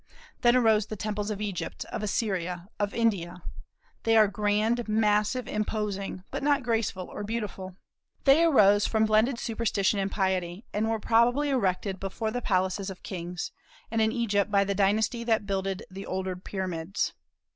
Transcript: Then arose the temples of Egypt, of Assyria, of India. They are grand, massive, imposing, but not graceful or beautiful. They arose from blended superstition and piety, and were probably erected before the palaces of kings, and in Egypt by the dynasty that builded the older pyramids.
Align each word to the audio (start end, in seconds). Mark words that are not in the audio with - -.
Then 0.41 0.55
arose 0.55 0.87
the 0.87 0.95
temples 0.95 1.29
of 1.29 1.41
Egypt, 1.41 1.85
of 1.91 2.01
Assyria, 2.01 2.69
of 2.79 2.91
India. 2.95 3.43
They 4.01 4.17
are 4.17 4.27
grand, 4.27 4.87
massive, 4.87 5.47
imposing, 5.47 6.23
but 6.31 6.41
not 6.41 6.63
graceful 6.63 7.05
or 7.07 7.23
beautiful. 7.23 7.75
They 8.23 8.43
arose 8.43 8.87
from 8.87 9.05
blended 9.05 9.37
superstition 9.37 9.99
and 9.99 10.09
piety, 10.11 10.65
and 10.73 10.89
were 10.89 10.99
probably 10.99 11.49
erected 11.51 11.99
before 11.99 12.31
the 12.31 12.41
palaces 12.41 12.89
of 12.89 13.03
kings, 13.03 13.51
and 13.91 14.01
in 14.01 14.11
Egypt 14.11 14.49
by 14.49 14.63
the 14.63 14.73
dynasty 14.73 15.23
that 15.25 15.45
builded 15.45 15.83
the 15.91 16.07
older 16.07 16.35
pyramids. 16.35 17.13